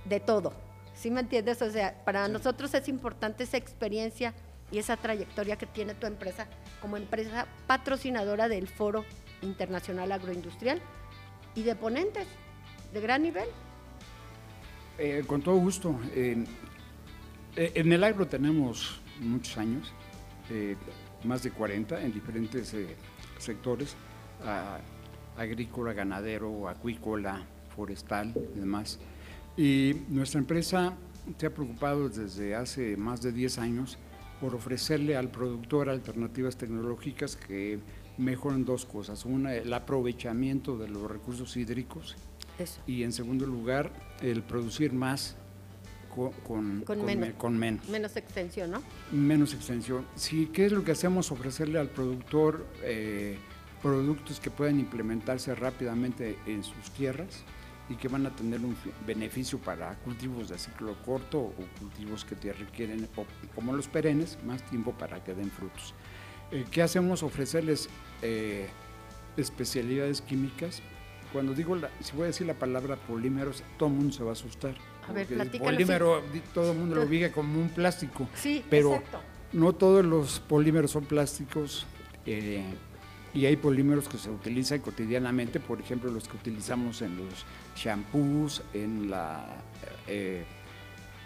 de 0.07 0.19
todo. 0.19 0.55
¿Sí 0.95 1.11
me 1.11 1.21
entiendes? 1.21 1.61
O 1.61 1.71
sea, 1.71 2.03
para 2.05 2.27
nosotros 2.29 2.73
es 2.73 2.89
importante 2.89 3.45
esa 3.45 3.59
experiencia 3.59 4.33
y 4.71 4.79
esa 4.79 4.97
trayectoria 4.97 5.57
que 5.57 5.67
tiene 5.67 5.95
tu 5.95 6.07
empresa 6.07 6.47
como 6.81 6.97
empresa 6.97 7.47
patrocinadora 7.67 8.49
del 8.49 8.69
Foro 8.69 9.05
Internacional 9.43 10.13
Agroindustrial 10.13 10.81
y 11.55 11.63
de 11.63 11.77
ponentes 11.77 12.27
de 12.95 13.01
gran 13.03 13.23
nivel. 13.23 13.49
Eh, 14.97 15.25
con 15.27 15.43
todo 15.43 15.57
gusto. 15.57 16.01
Eh, 16.15 16.43
en 17.55 17.93
el 17.93 18.03
agro 18.03 18.27
tenemos 18.27 18.99
muchos 19.21 19.59
años, 19.59 19.93
eh, 20.49 20.75
más 21.25 21.43
de 21.43 21.51
40 21.51 22.03
en 22.03 22.13
diferentes 22.13 22.75
sectores, 23.39 23.97
agrícola, 25.37 25.93
ganadero, 25.93 26.69
acuícola, 26.69 27.43
forestal 27.75 28.33
y 28.55 28.59
demás. 28.59 28.99
Y 29.57 29.97
nuestra 30.09 30.41
empresa 30.41 30.95
se 31.37 31.47
ha 31.47 31.51
preocupado 31.51 32.09
desde 32.09 32.55
hace 32.55 32.97
más 32.97 33.23
de 33.23 33.33
10 33.33 33.59
años 33.59 33.99
por 34.41 34.55
ofrecerle 34.55 35.17
al 35.17 35.31
productor 35.31 35.89
alternativas 35.89 36.57
tecnológicas 36.57 37.37
que 37.37 37.79
mejoran 38.19 38.65
dos 38.65 38.85
cosas. 38.85 39.25
Una, 39.25 39.55
el 39.55 39.73
aprovechamiento 39.73 40.77
de 40.77 40.89
los 40.89 41.11
recursos 41.11 41.57
hídricos 41.57 42.17
y 42.87 43.03
en 43.03 43.13
segundo 43.13 43.47
lugar, 43.47 43.93
el 44.21 44.43
producir 44.43 44.93
más 44.93 45.37
con, 46.15 46.85
menos. 47.05 47.89
Menos 47.89 48.17
extensión, 48.17 48.71
¿no? 48.71 48.83
Menos 49.11 49.55
extensión. 49.55 50.07
Sí, 50.15 50.51
¿qué 50.53 50.67
es 50.67 50.73
lo 50.73 50.85
que 50.85 50.93
hacemos? 50.93 51.31
Ofrecerle 51.33 51.79
al 51.79 51.89
productor 51.89 52.67
eh, 52.83 53.39
productos 53.83 54.41
que 54.41 54.51
puedan 54.51 54.79
implementarse 54.79 55.55
rápidamente 55.55 56.39
en 56.47 56.63
sus 56.63 56.91
tierras 56.91 57.45
y 57.89 57.97
que 57.97 58.09
van 58.09 58.27
a 58.27 58.35
tener 58.35 58.61
un 58.61 58.77
beneficio 59.07 59.59
para 59.59 59.95
cultivos 59.97 60.49
de 60.49 60.59
ciclo 60.59 60.97
corto 61.05 61.41
o 61.41 61.53
cultivos 61.79 62.25
que 62.25 62.37
te 62.37 62.53
requieren, 62.53 63.09
como 63.55 63.73
los 63.73 63.89
perennes, 63.89 64.39
más 64.45 64.63
tiempo 64.63 64.93
para 64.93 65.23
que 65.25 65.35
den 65.35 65.51
frutos. 65.51 65.95
Eh, 66.51 66.65
¿Qué 66.71 66.83
hacemos? 66.83 67.23
Ofrecerles 67.23 67.89
eh, 68.23 68.69
especialidades 69.37 70.21
químicas. 70.21 70.83
Cuando 71.33 71.55
digo, 71.55 71.77
si 72.01 72.13
voy 72.13 72.25
a 72.25 72.27
decir 72.27 72.47
la 72.47 72.55
palabra 72.55 72.97
polímeros, 72.97 73.63
todo 73.79 73.89
el 73.89 73.95
mundo 73.97 74.13
se 74.13 74.23
va 74.23 74.31
a 74.31 74.33
asustar. 74.35 74.75
A 75.09 75.13
ver, 75.13 75.27
el 75.33 75.61
polímero, 75.61 76.23
todo 76.55 76.73
el 76.73 76.79
mundo 76.79 76.97
lo 76.97 77.07
vive 77.07 77.33
como 77.33 77.61
un 77.61 77.69
plástico. 77.69 78.29
Sí, 78.35 78.65
pero 78.71 79.03
no 79.53 79.73
todos 79.73 80.05
los 80.05 80.41
polímeros 80.41 80.91
son 80.93 81.05
plásticos. 81.05 81.87
Eh, 82.25 82.63
y 83.35 83.47
hay 83.47 83.57
polímeros 83.57 84.09
que 84.09 84.19
se 84.19 84.31
utilizan 84.31 84.81
cotidianamente, 84.81 85.59
por 85.59 85.81
ejemplo 85.81 86.11
los 86.11 86.29
que 86.29 86.37
utilizamos 86.37 87.01
en 87.03 87.17
los 87.17 87.47
shampoos, 87.75 88.63
en 88.75 89.11
la, 89.11 89.47
eh, 90.07 90.45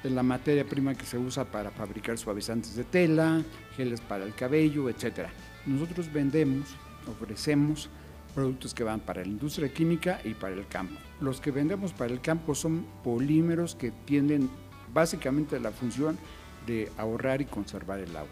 en 0.04 0.14
la 0.14 0.22
materia 0.22 0.64
prima 0.64 0.94
que 0.94 1.04
se 1.04 1.18
usa 1.18 1.44
para 1.44 1.70
fabricar 1.70 2.16
suavizantes 2.16 2.76
de 2.76 2.84
tela, 2.84 3.42
geles 3.76 4.00
para 4.00 4.24
el 4.24 4.34
cabello, 4.34 4.88
etc. 4.88 5.28
Nosotros 5.66 6.12
vendemos, 6.12 6.76
ofrecemos 7.10 7.90
productos 8.36 8.74
que 8.74 8.84
van 8.84 9.00
para 9.00 9.22
la 9.22 9.28
industria 9.28 9.72
química 9.72 10.20
y 10.22 10.34
para 10.34 10.54
el 10.54 10.68
campo. 10.68 10.94
Los 11.20 11.40
que 11.40 11.50
vendemos 11.50 11.94
para 11.94 12.12
el 12.12 12.20
campo 12.20 12.54
son 12.54 12.86
polímeros 13.02 13.74
que 13.74 13.90
tienen 14.04 14.50
básicamente 14.92 15.58
la 15.58 15.70
función 15.70 16.18
de 16.66 16.92
ahorrar 16.98 17.40
y 17.40 17.46
conservar 17.46 17.98
el 17.98 18.14
agua. 18.14 18.28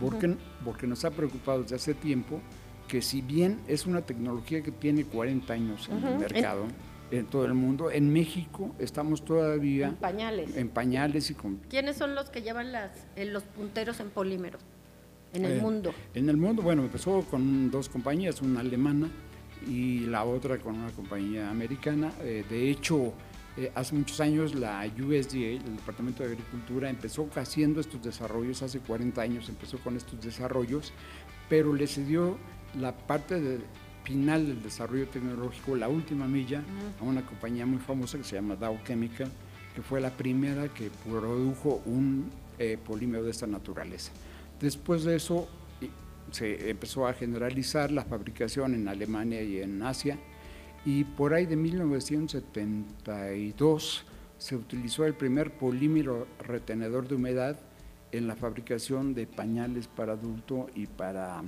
Porque, 0.00 0.34
porque 0.64 0.86
nos 0.86 1.04
ha 1.04 1.10
preocupado 1.10 1.62
desde 1.62 1.76
hace 1.76 1.92
tiempo 1.92 2.40
que 2.88 3.02
si 3.02 3.20
bien 3.20 3.60
es 3.68 3.86
una 3.86 4.00
tecnología 4.00 4.62
que 4.62 4.72
tiene 4.72 5.04
40 5.04 5.52
años 5.52 5.90
en 5.90 6.04
el 6.04 6.18
mercado, 6.18 6.64
en, 7.10 7.26
todo 7.26 7.44
el 7.44 7.52
mundo, 7.52 7.90
en 7.90 8.10
México 8.10 8.74
estamos 8.78 9.22
todavía 9.26 9.88
en 9.88 9.96
pañales. 9.96 10.56
En 10.56 10.70
pañales 10.70 11.30
y 11.30 11.34
con... 11.34 11.58
¿Quiénes 11.68 11.98
son 11.98 12.14
los 12.14 12.30
que 12.30 12.40
llevan 12.40 12.72
las, 12.72 12.92
eh, 13.16 13.26
los 13.26 13.42
punteros 13.42 14.00
en 14.00 14.08
polímeros 14.08 14.62
en 15.32 15.44
el 15.44 15.58
eh, 15.58 15.60
mundo? 15.60 15.94
En 16.14 16.28
el 16.28 16.36
mundo, 16.36 16.62
bueno, 16.62 16.82
empezó 16.82 17.22
con 17.22 17.70
dos 17.70 17.88
compañías, 17.88 18.42
una 18.42 18.60
alemana 18.60 19.08
y 19.66 20.00
la 20.00 20.24
otra 20.24 20.58
con 20.58 20.76
una 20.76 20.90
compañía 20.90 21.50
americana. 21.50 22.12
Eh, 22.22 22.44
de 22.48 22.70
hecho, 22.70 23.12
hace 23.74 23.94
muchos 23.94 24.20
años 24.20 24.54
la 24.54 24.84
USDA, 24.86 25.38
el 25.38 25.76
Departamento 25.76 26.22
de 26.22 26.30
Agricultura, 26.30 26.88
empezó 26.88 27.28
haciendo 27.34 27.80
estos 27.80 28.02
desarrollos, 28.02 28.62
hace 28.62 28.80
40 28.80 29.20
años 29.20 29.48
empezó 29.48 29.78
con 29.78 29.96
estos 29.96 30.22
desarrollos, 30.22 30.92
pero 31.48 31.74
le 31.74 31.86
cedió 31.86 32.38
la 32.78 32.96
parte 32.96 33.60
final 34.04 34.46
del 34.46 34.62
desarrollo 34.62 35.08
tecnológico, 35.08 35.76
la 35.76 35.88
última 35.88 36.26
milla, 36.26 36.62
a 37.00 37.04
una 37.04 37.24
compañía 37.24 37.66
muy 37.66 37.78
famosa 37.78 38.18
que 38.18 38.24
se 38.24 38.36
llama 38.36 38.56
Dow 38.56 38.78
Chemical, 38.84 39.30
que 39.74 39.82
fue 39.82 40.00
la 40.00 40.10
primera 40.10 40.68
que 40.68 40.90
produjo 41.08 41.82
un 41.86 42.30
eh, 42.58 42.78
polímero 42.84 43.24
de 43.24 43.30
esta 43.30 43.46
naturaleza. 43.46 44.12
Después 44.62 45.04
de 45.04 45.16
eso 45.16 45.46
se 46.30 46.70
empezó 46.70 47.06
a 47.06 47.12
generalizar 47.12 47.90
la 47.90 48.04
fabricación 48.04 48.74
en 48.74 48.88
Alemania 48.88 49.42
y 49.42 49.60
en 49.60 49.82
Asia 49.82 50.18
y 50.84 51.04
por 51.04 51.32
ahí 51.34 51.46
de 51.46 51.54
1972 51.56 54.04
se 54.38 54.56
utilizó 54.56 55.04
el 55.04 55.14
primer 55.14 55.52
polímero 55.52 56.26
retenedor 56.38 57.08
de 57.08 57.16
humedad 57.16 57.58
en 58.12 58.28
la 58.28 58.36
fabricación 58.36 59.12
de 59.14 59.26
pañales 59.26 59.88
para 59.88 60.12
adulto 60.12 60.68
y 60.74 60.86
para 60.86 61.42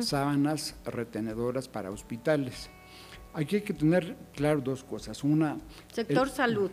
sábanas 0.00 0.76
retenedoras 0.84 1.66
para 1.68 1.90
hospitales. 1.90 2.70
Aquí 3.34 3.56
hay 3.56 3.62
que 3.62 3.74
tener 3.74 4.16
claro 4.34 4.60
dos 4.60 4.84
cosas. 4.84 5.24
Una. 5.24 5.58
Sector 5.92 6.28
salud. 6.28 6.70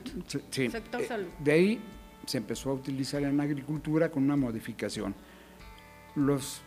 Sí. 0.51 0.69
Sector 0.69 1.01
eh, 1.01 1.07
salud. 1.07 1.29
De 1.43 1.51
ahí 1.51 1.81
se 2.25 2.37
empezó 2.37 2.69
a 2.71 2.73
utilizar 2.73 3.23
en 3.23 3.39
agricultura 3.39 4.11
con 4.11 4.23
una 4.23 4.35
modificación. 4.35 5.15
Los 6.15 6.61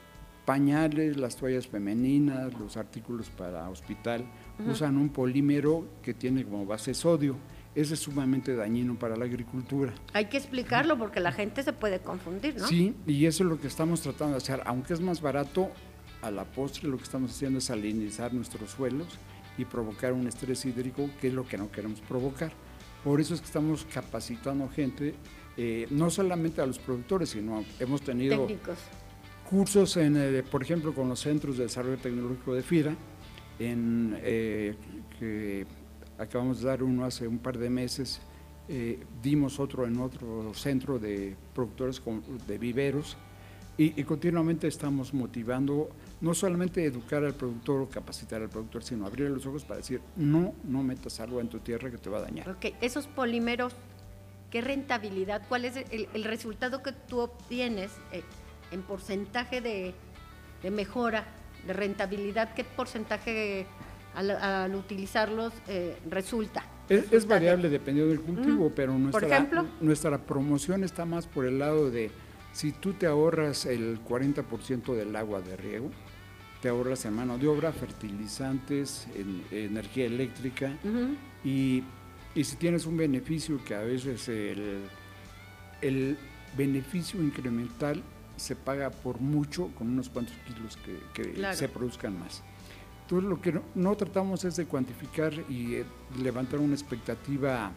pañales, 0.45 1.17
las 1.17 1.37
toallas 1.37 1.67
femeninas, 1.67 2.53
los 2.55 2.77
artículos 2.77 3.31
para 3.31 3.69
hospital, 3.69 4.25
usan 4.69 4.97
un 4.97 5.09
polímero 5.09 5.87
que 6.03 6.15
tiene 6.15 6.45
como 6.45 6.67
base 6.67 6.95
sodio. 6.95 7.37
Ese 7.75 7.95
es 7.95 8.01
sumamente 8.01 8.55
dañino 8.55 8.99
para 8.99 9.17
la 9.17 9.25
agricultura. 9.25 9.95
Hay 10.13 10.27
que 10.27 10.37
explicarlo 10.37 10.99
porque 10.99 11.21
la 11.21 11.33
gente 11.33 11.63
se 11.63 11.73
puede 11.73 12.01
confundir, 12.01 12.57
¿no? 12.59 12.67
Sí, 12.67 12.95
y 13.07 13.25
eso 13.25 13.45
es 13.45 13.51
lo 13.51 13.59
que 13.59 13.67
estamos 13.67 14.03
tratando 14.03 14.33
de 14.33 14.39
hacer. 14.39 14.63
Aunque 14.67 14.93
es 14.93 15.01
más 15.01 15.23
barato, 15.23 15.71
a 16.21 16.31
la 16.31 16.45
postre 16.45 16.89
lo 16.89 16.99
que 16.99 17.05
estamos 17.05 17.31
haciendo 17.31 17.59
es 17.59 17.65
salinizar 17.65 18.35
nuestros 18.35 18.71
suelos 18.71 19.09
y 19.57 19.65
provocar 19.65 20.13
un 20.13 20.27
estrés 20.27 20.65
hídrico, 20.67 21.09
que 21.21 21.29
es 21.29 21.35
lo 21.35 21.47
que 21.47 21.57
no 21.57 21.71
queremos 21.71 22.01
provocar. 22.01 22.53
Por 23.05 23.21
eso 23.21 23.35
es 23.35 23.41
que 23.41 23.47
estamos 23.47 23.87
capacitando 23.93 24.69
gente, 24.69 25.15
eh, 25.57 25.87
no 25.91 26.11
solamente 26.11 26.61
a 26.61 26.67
los 26.67 26.79
productores, 26.79 27.31
sino 27.31 27.65
hemos 27.81 28.03
tenido 28.03 28.47
cursos, 29.49 29.97
en, 29.97 30.45
por 30.51 30.63
ejemplo, 30.63 30.95
con 30.95 31.09
los 31.09 31.21
Centros 31.21 31.57
de 31.57 31.65
Desarrollo 31.65 31.99
Tecnológico 31.99 32.55
de 32.55 32.63
FIRA, 32.63 32.97
en, 33.59 34.19
eh, 34.23 34.75
que 35.19 35.67
acabamos 36.19 36.61
de 36.61 36.69
dar 36.69 36.83
uno 36.83 37.05
hace 37.05 37.27
un 37.27 37.39
par 37.39 37.59
de 37.59 37.71
meses, 37.71 38.21
eh, 38.69 38.99
dimos 39.23 39.59
otro 39.59 39.87
en 39.87 39.99
otro 39.99 40.55
centro 40.55 40.99
de 40.99 41.37
productores 41.55 42.01
de 42.47 42.59
viveros 42.59 43.17
y, 43.77 44.01
y, 44.01 44.05
continuamente 44.05 44.69
estamos 44.69 45.13
motivando 45.15 45.91
no 46.21 46.35
solamente 46.35 46.85
educar 46.85 47.25
al 47.25 47.35
productor 47.35 47.81
o 47.81 47.89
capacitar 47.89 48.43
al 48.43 48.51
productor, 48.51 48.85
sino 48.85 49.07
abrir 49.07 49.31
los 49.31 49.47
ojos 49.47 49.65
para 49.65 49.79
decir, 49.79 50.01
no, 50.15 50.55
no 50.65 50.83
metas 50.83 51.19
algo 51.21 51.41
en 51.41 51.49
tu 51.49 51.59
tierra 51.59 51.91
que 51.91 51.99
te 51.99 52.11
va 52.11 52.19
a 52.19 52.23
dañar. 52.23 52.49
Ok, 52.51 52.67
esos 52.83 53.07
polímeros, 53.09 53.75
¿qué 54.51 54.61
rentabilidad? 54.61 55.43
¿Cuál 55.49 55.65
es 55.65 55.77
el, 55.77 56.25
resultado 56.25 56.83
que 56.83 56.93
tú 56.93 57.21
obtienes 57.21 57.91
eh, 58.13 58.23
en 58.73 58.83
porcentaje 58.83 59.61
de, 59.61 59.95
mejora, 60.71 61.25
de 61.67 61.73
rentabilidad? 61.73 62.55
¿Qué 62.55 62.65
porcentaje 62.65 63.67
al, 64.15 64.75
utilizarlos 64.75 65.53
eh, 65.69 65.97
resulta? 66.09 66.65
Es, 66.89 67.27
variable 67.27 67.69
dependiendo 67.69 68.11
del 68.11 68.21
cultivo, 68.21 68.73
pero 68.75 68.99
nuestra, 68.99 69.49
nuestra 69.81 70.19
promoción 70.19 70.85
está 70.85 71.05
más 71.07 71.27
por 71.27 71.47
el 71.47 71.59
lado 71.59 71.91
de 71.91 72.11
si 72.53 72.73
tú 72.73 72.93
te 72.93 73.07
ahorras 73.07 73.65
el 73.67 74.05
40% 74.05 74.95
del 74.95 75.17
agua 75.17 75.41
de 75.41 75.57
riego, 75.57 75.91
te 76.61 76.69
ahorras 76.69 77.05
en 77.07 77.15
mano 77.15 77.39
de 77.39 77.49
obra, 77.49 77.73
fertilizantes, 77.73 79.09
energía 79.51 80.07
eléctrica 80.07 80.73
y, 81.45 81.83
si 82.35 82.57
tienes 82.57 82.87
un 82.87 82.97
beneficio 82.97 83.63
que 83.65 83.75
a 83.75 83.81
veces 83.81 84.29
el, 84.29 84.83
el, 85.81 86.17
beneficio 86.57 87.23
incremental 87.23 88.03
se 88.37 88.57
paga 88.57 88.91
por 88.91 89.21
mucho 89.21 89.69
con 89.77 89.89
unos 89.89 90.09
cuantos 90.09 90.35
kilos 90.47 90.79
que, 91.15 91.55
se 91.55 91.69
produzcan 91.69 92.19
más. 92.19 92.43
Entonces 93.03 93.29
lo 93.29 93.41
que 93.41 93.61
no, 93.75 93.97
tratamos 93.97 94.45
es 94.45 94.57
de 94.57 94.67
cuantificar 94.67 95.33
y 95.49 95.77
eh, 95.77 95.85
levantar 96.19 96.61
una 96.61 96.75
expectativa 96.75 97.73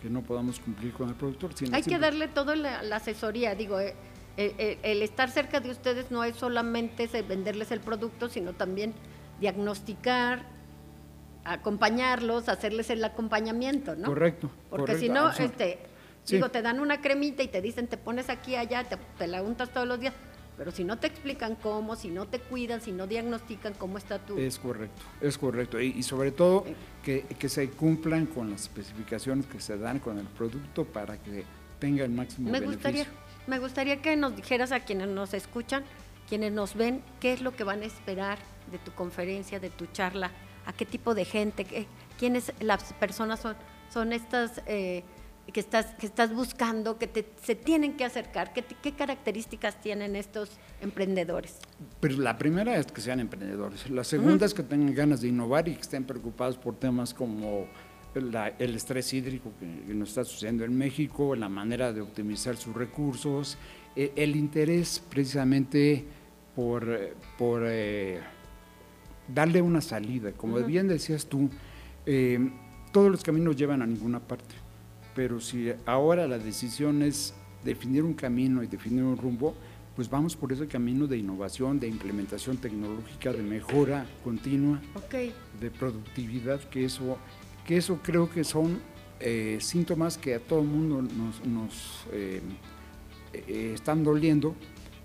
que 0.00 0.08
no 0.08 0.22
podamos 0.22 0.60
cumplir 0.60 0.92
con 0.92 1.08
el 1.08 1.14
productor. 1.14 1.50
Hay 1.72 1.82
que 1.82 1.98
darle 1.98 2.28
toda 2.28 2.56
la, 2.56 2.78
asesoría, 2.94 3.54
digo, 3.54 3.80
eh, 3.80 3.94
el, 4.36 5.02
estar 5.02 5.30
cerca 5.30 5.60
de 5.60 5.70
ustedes 5.70 6.10
no 6.10 6.22
es 6.24 6.36
solamente 6.36 7.08
venderles 7.22 7.72
el 7.72 7.80
producto, 7.80 8.28
sino 8.28 8.52
también 8.52 8.94
diagnosticar, 9.40 10.46
acompañarlos, 11.44 12.48
hacerles 12.48 12.90
el 12.90 13.02
acompañamiento, 13.04 13.96
¿no? 13.96 14.06
Correcto. 14.06 14.50
Porque 14.70 14.96
si 14.96 15.08
no, 15.08 15.30
este, 15.30 15.78
digo, 16.28 16.50
te 16.50 16.62
dan 16.62 16.80
una 16.80 17.00
cremita 17.00 17.42
y 17.42 17.48
te 17.48 17.60
dicen, 17.60 17.86
te 17.86 17.96
pones 17.96 18.28
aquí, 18.28 18.56
allá, 18.56 18.84
te, 18.84 19.26
la 19.26 19.42
untas 19.42 19.70
todos 19.72 19.86
los 19.86 20.00
días. 20.00 20.14
Pero 20.56 20.72
si 20.72 20.82
no 20.82 20.98
te 20.98 21.06
explican 21.06 21.54
cómo, 21.54 21.94
si 21.94 22.08
no 22.08 22.26
te 22.26 22.40
cuidan, 22.40 22.80
si 22.80 22.90
no 22.90 23.06
diagnostican 23.06 23.74
cómo 23.74 23.96
está 23.96 24.18
tu... 24.18 24.36
Es 24.38 24.58
correcto, 24.58 25.02
es 25.20 25.38
correcto. 25.38 25.80
Y, 25.80 26.02
sobre 26.02 26.32
todo 26.32 26.64
que, 27.04 27.22
que, 27.38 27.48
se 27.48 27.70
cumplan 27.70 28.26
con 28.26 28.50
las 28.50 28.62
especificaciones 28.62 29.46
que 29.46 29.60
se 29.60 29.78
dan 29.78 30.00
con 30.00 30.18
el 30.18 30.26
producto 30.26 30.84
para 30.84 31.16
que 31.16 31.44
tenga 31.78 32.04
el 32.04 32.10
máximo 32.10 32.50
Me 32.50 32.60
Gustaría 32.60 33.06
me 33.48 33.58
gustaría 33.58 34.02
que 34.02 34.14
nos 34.14 34.36
dijeras 34.36 34.72
a 34.72 34.80
quienes 34.80 35.08
nos 35.08 35.32
escuchan, 35.32 35.82
quienes 36.28 36.52
nos 36.52 36.74
ven, 36.74 37.02
qué 37.18 37.32
es 37.32 37.40
lo 37.40 37.56
que 37.56 37.64
van 37.64 37.80
a 37.80 37.86
esperar 37.86 38.38
de 38.70 38.76
tu 38.78 38.92
conferencia, 38.92 39.58
de 39.58 39.70
tu 39.70 39.86
charla, 39.86 40.30
a 40.66 40.74
qué 40.74 40.84
tipo 40.84 41.14
de 41.14 41.24
gente, 41.24 41.86
quiénes 42.18 42.52
las 42.60 42.92
personas 42.92 43.40
son, 43.40 43.56
son 43.90 44.12
estas 44.12 44.60
eh, 44.66 45.02
que, 45.52 45.60
estás, 45.60 45.86
que 45.94 46.06
estás 46.06 46.34
buscando, 46.34 46.98
que 46.98 47.26
se 47.42 47.54
tienen 47.54 47.96
que 47.96 48.04
acercar, 48.04 48.52
qué, 48.52 48.64
qué 48.82 48.92
características 48.92 49.80
tienen 49.80 50.16
estos 50.16 50.50
emprendedores. 50.80 51.58
Pero 52.00 52.18
la 52.18 52.36
primera 52.38 52.76
es 52.76 52.86
que 52.86 53.00
sean 53.00 53.20
emprendedores, 53.20 53.88
la 53.90 54.04
segunda 54.04 54.46
es 54.46 54.54
que 54.54 54.62
tengan 54.62 54.94
ganas 54.94 55.20
de 55.20 55.28
innovar 55.28 55.68
y 55.68 55.74
que 55.74 55.80
estén 55.80 56.04
preocupados 56.04 56.56
por 56.56 56.76
temas 56.76 57.14
como 57.14 57.66
el 58.14 58.74
estrés 58.74 59.12
hídrico 59.12 59.52
que, 59.60 59.94
nos 59.94 60.10
está 60.10 60.24
sucediendo 60.24 60.64
en 60.64 60.76
México, 60.76 61.36
la 61.36 61.48
manera 61.48 61.92
de 61.92 62.00
optimizar 62.00 62.56
sus 62.56 62.74
recursos, 62.74 63.56
e, 63.94 64.12
el 64.16 64.36
interés 64.36 65.02
precisamente 65.08 66.04
por, 66.54 67.14
por 67.36 67.62
eh, 67.64 68.18
darle 69.28 69.62
una 69.62 69.80
salida. 69.80 70.32
Como 70.32 70.56
bien 70.60 70.88
decías 70.88 71.26
tú, 71.26 71.48
eh, 72.06 72.50
todos 72.92 73.10
los 73.10 73.22
caminos 73.22 73.56
llevan 73.56 73.82
a 73.82 73.86
ninguna 73.86 74.20
parte, 74.20 74.54
pero 75.18 75.40
si 75.40 75.72
ahora 75.84 76.28
la 76.28 76.38
decisión 76.38 77.02
es 77.02 77.34
definir 77.64 78.04
un 78.04 78.14
camino 78.14 78.62
y 78.62 78.68
definir 78.68 79.02
un 79.02 79.16
rumbo, 79.16 79.52
pues 79.96 80.08
vamos 80.08 80.36
por 80.36 80.52
ese 80.52 80.68
camino 80.68 81.08
de 81.08 81.18
innovación, 81.18 81.80
de 81.80 81.88
implementación 81.88 82.56
tecnológica, 82.56 83.32
de 83.32 83.42
mejora 83.42 84.06
continua, 84.22 84.80
de 85.60 85.70
productividad, 85.72 86.60
que 86.60 86.84
eso 86.84 87.18
que 87.66 87.78
eso 87.78 87.98
creo 88.00 88.30
que 88.30 88.44
son 88.44 88.78
eh, 89.18 89.58
síntomas 89.60 90.16
que 90.16 90.36
a 90.36 90.38
todo 90.38 90.60
el 90.60 90.68
mundo 90.68 91.02
nos, 91.02 92.06
eh, 92.12 92.40
eh, 93.32 93.72
están 93.74 94.04
doliendo 94.04 94.54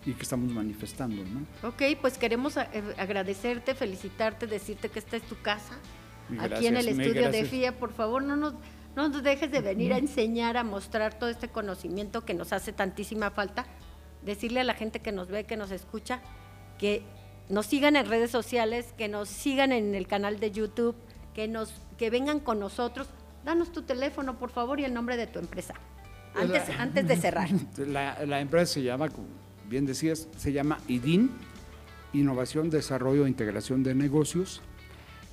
y 0.06 0.12
que 0.12 0.22
estamos 0.22 0.52
manifestando. 0.52 1.24
¿no? 1.24 1.68
Ok, 1.68 1.82
pues 2.00 2.20
queremos 2.20 2.56
agradecerte, 2.58 3.74
felicitarte, 3.74 4.46
decirte 4.46 4.90
que 4.90 5.00
esta 5.00 5.18
es 5.18 5.24
tu 5.24 5.42
casa, 5.42 5.80
aquí 6.38 6.68
en 6.68 6.78
el 6.78 6.88
estudio 6.88 7.32
de 7.32 7.46
FIA. 7.46 7.80
Por 7.80 7.94
favor, 7.94 8.22
no 8.22 8.36
nos, 8.36 8.54
no 8.96 9.10
nos 9.10 9.24
dejes 9.24 9.52
de 9.52 9.62
venir 9.62 9.94
a 9.94 9.98
enseñar, 9.98 10.58
a 10.58 10.64
mostrar 10.64 11.18
todo 11.18 11.30
este 11.30 11.48
conocimiento 11.48 12.26
que 12.26 12.34
nos 12.34 12.54
hace 12.54 12.74
tantísima 12.74 13.32
falta. 13.32 13.66
Decirle 14.24 14.62
a 14.62 14.64
la 14.64 14.74
gente 14.74 15.00
que 15.00 15.12
nos 15.12 15.28
ve, 15.28 15.46
que 15.46 15.58
nos 15.58 15.72
escucha, 15.72 16.22
que 16.78 17.04
nos 17.50 17.66
sigan 17.66 17.96
en 17.96 18.08
redes 18.08 18.32
sociales, 18.32 18.94
que 18.98 19.08
nos 19.08 19.30
sigan 19.30 19.72
en 19.72 19.96
el 19.96 20.08
canal 20.08 20.40
de 20.40 20.52
YouTube, 20.52 20.96
que 21.34 21.48
nos 21.48 21.74
que 21.98 22.10
vengan 22.10 22.40
con 22.40 22.60
nosotros. 22.60 23.08
Danos 23.44 23.72
tu 23.72 23.82
teléfono, 23.82 24.38
por 24.40 24.50
favor, 24.50 24.80
y 24.80 24.86
el 24.86 24.94
nombre 24.94 25.18
de 25.18 25.28
tu 25.28 25.40
empresa. 25.40 25.74
Antes, 26.36 26.70
antes 26.80 27.08
de 27.08 27.16
cerrar. 27.18 27.50
La, 27.78 28.40
empresa 28.40 28.74
se 28.74 28.84
llama, 28.84 29.10
como 29.10 29.28
bien 29.68 29.86
decías, 29.86 30.28
se 30.38 30.52
llama 30.52 30.80
IDIN, 30.88 31.32
Innovación, 32.14 32.70
Desarrollo 32.70 33.26
e 33.26 33.30
Integración 33.30 33.84
de 33.84 33.94
Negocios. 33.96 34.62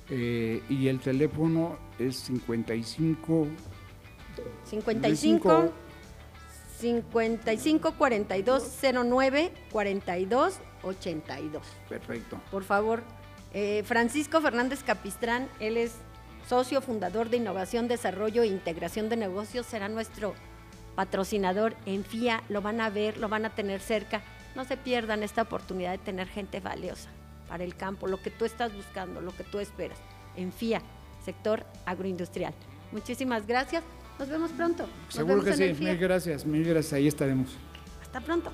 Eh, 0.09 0.61
y 0.69 0.87
el 0.87 0.99
teléfono 0.99 1.77
es 1.99 2.17
55 2.17 3.47
55 4.65 5.71
55 6.79 7.93
42 7.97 8.77
09 9.05 9.51
42 9.71 10.59
82. 10.83 11.61
Perfecto. 11.87 12.41
Por 12.49 12.63
favor, 12.63 13.03
eh, 13.53 13.83
Francisco 13.85 14.41
Fernández 14.41 14.83
Capistrán, 14.83 15.47
él 15.59 15.77
es 15.77 15.95
socio 16.47 16.81
fundador 16.81 17.29
de 17.29 17.37
Innovación, 17.37 17.87
Desarrollo 17.87 18.41
e 18.41 18.47
Integración 18.47 19.09
de 19.09 19.17
Negocios, 19.17 19.65
será 19.67 19.89
nuestro 19.89 20.33
patrocinador 20.95 21.75
en 21.85 22.03
FIA, 22.03 22.43
lo 22.49 22.61
van 22.61 22.81
a 22.81 22.89
ver, 22.89 23.17
lo 23.17 23.29
van 23.29 23.45
a 23.45 23.51
tener 23.51 23.79
cerca. 23.79 24.21
No 24.55 24.65
se 24.65 24.75
pierdan 24.75 25.23
esta 25.23 25.43
oportunidad 25.43 25.91
de 25.91 25.99
tener 25.99 26.27
gente 26.27 26.59
valiosa 26.59 27.09
para 27.51 27.65
el 27.65 27.75
campo, 27.75 28.07
lo 28.07 28.21
que 28.21 28.29
tú 28.29 28.45
estás 28.45 28.73
buscando, 28.73 29.19
lo 29.19 29.35
que 29.35 29.43
tú 29.43 29.59
esperas, 29.59 29.97
en 30.37 30.53
FIA, 30.53 30.81
sector 31.25 31.65
agroindustrial. 31.85 32.53
Muchísimas 32.93 33.45
gracias, 33.45 33.83
nos 34.17 34.29
vemos 34.29 34.51
pronto. 34.51 34.87
Seguro 35.09 35.43
que 35.43 35.51
sí, 35.51 35.73
mil 35.77 35.97
gracias, 35.97 36.45
mil 36.45 36.63
gracias, 36.63 36.93
ahí 36.93 37.07
estaremos. 37.07 37.49
Hasta 38.01 38.21
pronto. 38.21 38.53